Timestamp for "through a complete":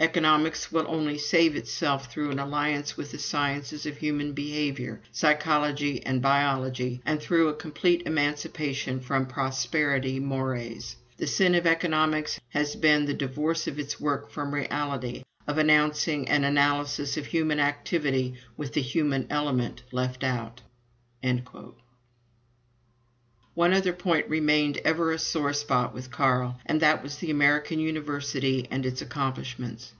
7.20-8.04